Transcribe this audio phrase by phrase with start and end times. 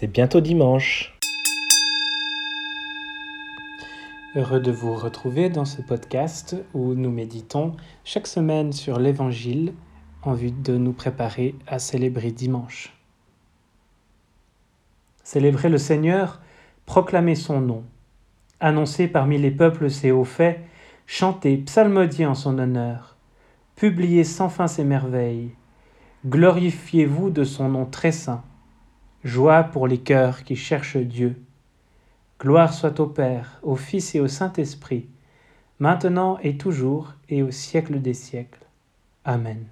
[0.00, 1.18] C'est bientôt dimanche.
[4.36, 7.72] Heureux de vous retrouver dans ce podcast où nous méditons
[8.04, 9.74] chaque semaine sur l'Évangile
[10.22, 12.96] en vue de nous préparer à célébrer dimanche.
[15.24, 16.42] Célébrer le Seigneur,
[16.86, 17.82] proclamer son nom,
[18.60, 20.60] annoncer parmi les peuples ses hauts faits,
[21.08, 23.16] chanter, psalmodier en son honneur,
[23.74, 25.50] publier sans fin ses merveilles,
[26.24, 28.44] glorifiez-vous de son nom très saint,
[29.24, 31.40] joie pour les cœurs qui cherchent Dieu.
[32.40, 35.08] Gloire soit au Père, au Fils et au Saint-Esprit,
[35.80, 38.64] maintenant et toujours et au siècle des siècles.
[39.24, 39.66] Amen.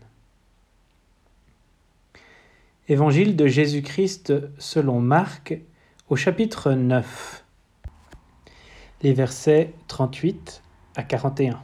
[2.88, 5.58] Évangile de Jésus-Christ selon Marc
[6.08, 7.44] au chapitre 9,
[9.02, 10.62] les versets 38
[10.97, 11.60] à 41.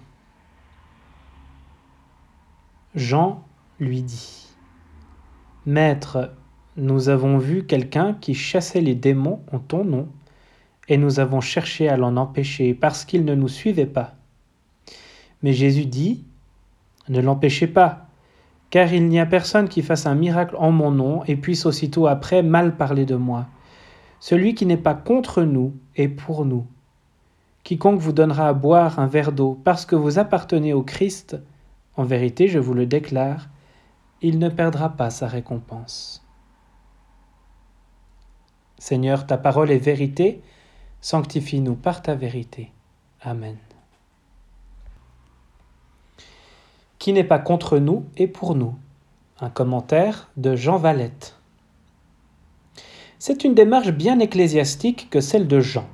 [2.94, 3.44] Jean
[3.78, 4.48] lui dit,
[5.64, 6.34] Maître,
[6.76, 10.08] nous avons vu quelqu'un qui chassait les démons en ton nom,
[10.88, 14.14] et nous avons cherché à l'en empêcher parce qu'il ne nous suivait pas.
[15.42, 16.24] Mais Jésus dit,
[17.08, 18.06] Ne l'empêchez pas,
[18.70, 22.06] car il n'y a personne qui fasse un miracle en mon nom et puisse aussitôt
[22.06, 23.47] après mal parler de moi.
[24.19, 26.66] Celui qui n'est pas contre nous est pour nous.
[27.64, 31.36] Quiconque vous donnera à boire un verre d'eau parce que vous appartenez au Christ,
[31.97, 33.48] en vérité je vous le déclare,
[34.22, 36.25] il ne perdra pas sa récompense.
[38.83, 40.42] Seigneur, ta parole est vérité,
[41.02, 42.72] sanctifie-nous par ta vérité.
[43.20, 43.56] Amen.
[46.98, 48.75] Qui n'est pas contre nous et pour nous
[49.38, 51.36] Un commentaire de Jean Valette.
[53.20, 55.86] C'est une démarche bien ecclésiastique que celle de Jean.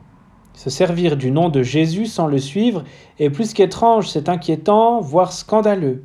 [0.54, 2.84] Se servir du nom de Jésus sans le suivre
[3.18, 6.04] est plus qu'étrange, c'est inquiétant, voire scandaleux.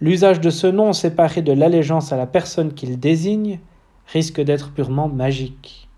[0.00, 3.60] L'usage de ce nom séparé de l'allégeance à la personne qu'il désigne
[4.06, 5.88] risque d'être purement magique.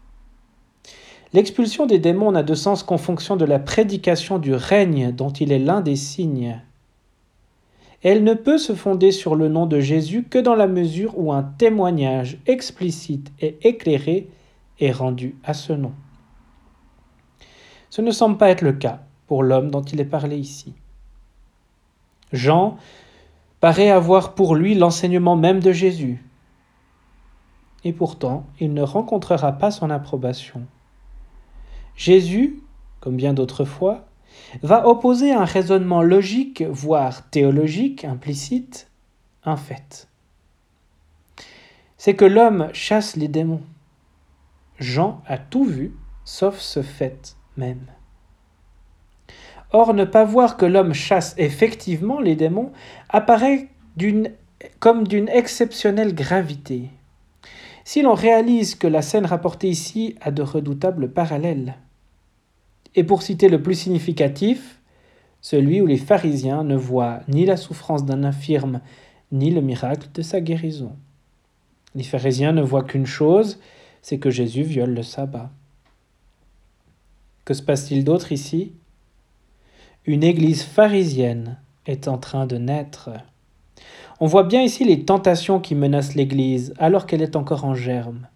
[1.33, 5.50] L'expulsion des démons n'a de sens qu'en fonction de la prédication du règne dont il
[5.52, 6.60] est l'un des signes
[8.04, 11.32] elle ne peut se fonder sur le nom de Jésus que dans la mesure où
[11.32, 14.28] un témoignage explicite et éclairé
[14.78, 15.92] est rendu à ce nom.
[17.88, 20.75] Ce ne semble pas être le cas pour l'homme dont il est parlé ici.
[22.31, 22.76] Jean
[23.60, 26.22] paraît avoir pour lui l'enseignement même de Jésus.
[27.84, 30.67] Et pourtant, il ne rencontrera pas son approbation.
[31.97, 32.62] Jésus,
[33.00, 34.06] comme bien d'autres fois,
[34.62, 38.91] va opposer un raisonnement logique, voire théologique, implicite,
[39.45, 40.09] un fait.
[41.99, 43.62] C'est que l'homme chasse les démons.
[44.78, 47.87] Jean a tout vu, sauf ce fait même.
[49.72, 52.72] Or, ne pas voir que l'homme chasse effectivement les démons
[53.09, 53.69] apparaît
[54.78, 56.91] comme d'une exceptionnelle gravité.
[57.84, 61.77] Si l'on réalise que la scène rapportée ici a de redoutables parallèles,
[62.95, 64.81] et pour citer le plus significatif,
[65.41, 68.81] celui où les pharisiens ne voient ni la souffrance d'un infirme,
[69.33, 70.97] ni le miracle de sa guérison.
[71.95, 73.61] Les pharisiens ne voient qu'une chose,
[74.01, 75.51] c'est que Jésus viole le sabbat.
[77.45, 78.72] Que se passe-t-il d'autre ici?
[80.06, 83.11] Une église pharisienne est en train de naître.
[84.20, 88.28] On voit bien ici les tentations qui menacent l'Église alors qu'elle est encore en germe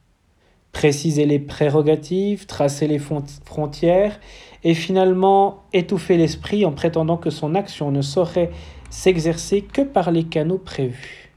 [0.73, 4.21] préciser les prérogatives, tracer les frontières,
[4.65, 8.51] et finalement étouffer l'esprit en prétendant que son action ne saurait
[8.91, 11.33] s'exercer que par les canaux prévus.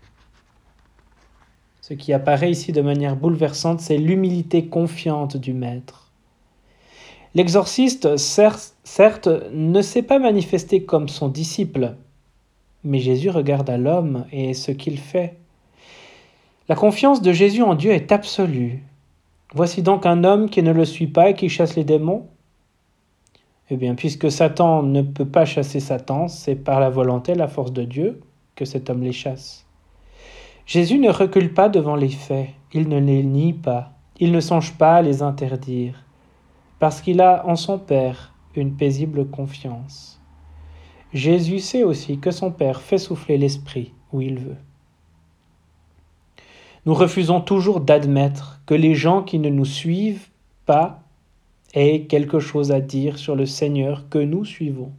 [1.82, 6.12] Ce qui apparaît ici de manière bouleversante, c'est l'humilité confiante du Maître.
[7.34, 11.96] L'exorciste, certes, ne s'est pas manifesté comme son disciple,
[12.84, 15.38] mais Jésus regarde à l'homme et ce qu'il fait.
[16.70, 18.84] La confiance de Jésus en Dieu est absolue,
[19.54, 22.28] Voici donc un homme qui ne le suit pas et qui chasse les démons
[23.70, 27.74] Eh bien, puisque Satan ne peut pas chasser Satan, c'est par la volonté, la force
[27.74, 28.22] de Dieu
[28.56, 29.66] que cet homme les chasse.
[30.66, 34.74] Jésus ne recule pas devant les faits, il ne les nie pas, il ne songe
[34.78, 36.06] pas à les interdire,
[36.80, 40.21] parce qu'il a en son Père une paisible confiance.
[41.14, 44.58] Jésus sait aussi que son Père fait souffler l'Esprit où il veut.
[46.86, 50.30] Nous refusons toujours d'admettre que les gens qui ne nous suivent
[50.66, 51.04] pas
[51.74, 54.92] aient quelque chose à dire sur le Seigneur que nous suivons.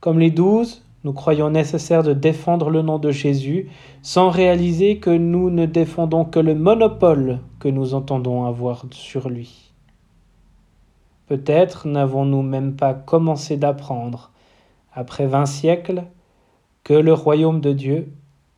[0.00, 3.68] Comme les douze, nous croyons nécessaire de défendre le nom de Jésus
[4.02, 9.71] sans réaliser que nous ne défendons que le monopole que nous entendons avoir sur lui.
[11.32, 14.32] Peut-être n'avons-nous même pas commencé d'apprendre,
[14.92, 16.04] après vingt siècles,
[16.84, 18.12] que le royaume de Dieu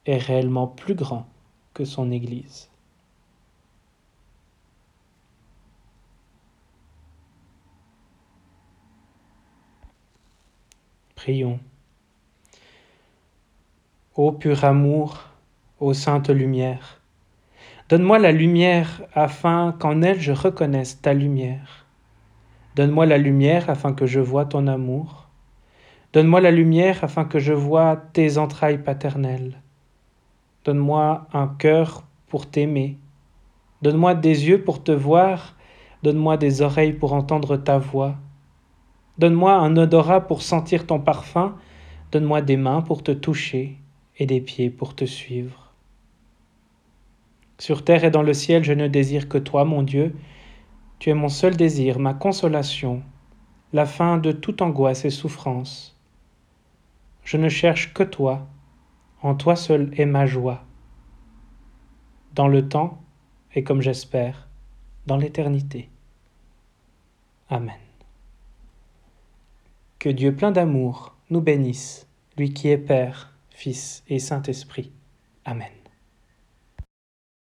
[0.06, 1.28] est réellement plus grand
[1.72, 2.68] que son Église.
[11.14, 11.60] Prions.
[14.16, 15.20] Ô pur amour,
[15.78, 17.00] ô sainte lumière,
[17.88, 21.83] donne-moi la lumière afin qu'en elle je reconnaisse ta lumière
[22.74, 25.28] Donne-moi la lumière afin que je voie ton amour.
[26.12, 29.62] Donne-moi la lumière afin que je voie tes entrailles paternelles.
[30.64, 32.98] Donne-moi un cœur pour t'aimer.
[33.82, 35.54] Donne-moi des yeux pour te voir.
[36.02, 38.16] Donne-moi des oreilles pour entendre ta voix.
[39.18, 41.56] Donne-moi un odorat pour sentir ton parfum.
[42.10, 43.78] Donne-moi des mains pour te toucher
[44.18, 45.72] et des pieds pour te suivre.
[47.58, 50.14] Sur terre et dans le ciel, je ne désire que toi, mon Dieu.
[51.04, 53.02] Tu es mon seul désir, ma consolation,
[53.74, 56.00] la fin de toute angoisse et souffrance.
[57.24, 58.48] Je ne cherche que toi,
[59.20, 60.64] en toi seul est ma joie.
[62.34, 63.02] Dans le temps,
[63.54, 64.48] et comme j'espère,
[65.04, 65.90] dans l'éternité.
[67.50, 67.76] Amen.
[69.98, 72.08] Que Dieu plein d'amour nous bénisse,
[72.38, 74.90] lui qui est Père, Fils et Saint-Esprit.
[75.44, 75.83] Amen.